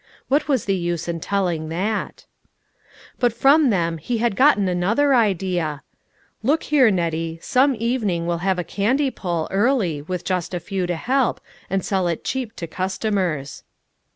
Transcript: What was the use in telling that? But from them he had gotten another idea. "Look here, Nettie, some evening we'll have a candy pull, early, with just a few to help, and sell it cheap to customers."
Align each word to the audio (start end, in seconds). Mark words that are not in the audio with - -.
What 0.29 0.47
was 0.47 0.65
the 0.65 0.73
use 0.75 1.07
in 1.07 1.19
telling 1.19 1.69
that? 1.69 2.25
But 3.19 3.33
from 3.33 3.69
them 3.69 3.99
he 3.99 4.17
had 4.17 4.35
gotten 4.35 4.67
another 4.67 5.13
idea. 5.13 5.83
"Look 6.41 6.63
here, 6.63 6.89
Nettie, 6.89 7.37
some 7.43 7.75
evening 7.77 8.25
we'll 8.25 8.39
have 8.39 8.57
a 8.57 8.63
candy 8.63 9.11
pull, 9.11 9.47
early, 9.51 10.01
with 10.01 10.25
just 10.25 10.55
a 10.55 10.59
few 10.59 10.87
to 10.87 10.95
help, 10.95 11.39
and 11.69 11.85
sell 11.85 12.07
it 12.07 12.23
cheap 12.23 12.55
to 12.55 12.65
customers." 12.65 13.63